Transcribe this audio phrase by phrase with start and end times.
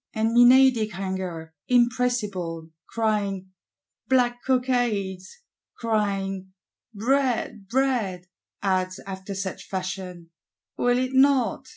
[0.15, 3.51] And Menadic Hunger, impressible, crying
[4.07, 5.43] 'Black Cockades,'
[5.77, 6.53] crying
[6.91, 8.25] 'Bread, Bread,'
[8.63, 10.31] adds, after such fashion:
[10.75, 11.67] 'Will it not?